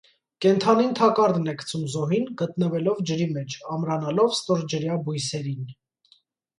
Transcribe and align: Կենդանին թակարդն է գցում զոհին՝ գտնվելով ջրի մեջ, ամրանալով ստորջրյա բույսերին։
Կենդանին 0.43 0.95
թակարդն 0.99 1.51
է 1.53 1.55
գցում 1.59 1.83
զոհին՝ 1.97 2.27
գտնվելով 2.43 3.05
ջրի 3.13 3.31
մեջ, 3.39 3.61
ամրանալով 3.79 4.35
ստորջրյա 4.41 5.01
բույսերին։ 5.09 5.75